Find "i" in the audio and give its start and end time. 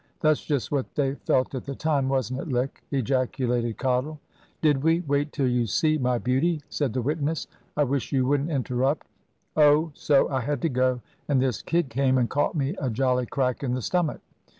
7.77-7.83, 10.29-10.39